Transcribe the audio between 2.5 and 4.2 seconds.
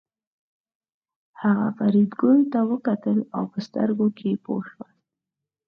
ته وکتل او په سترګو